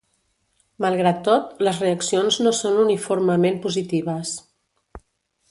[0.85, 4.35] Malgrat tot, les reaccions no són uniformement positives.